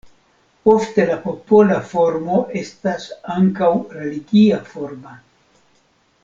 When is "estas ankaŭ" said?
2.63-3.71